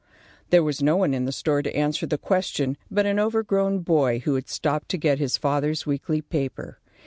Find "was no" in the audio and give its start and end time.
0.63-0.97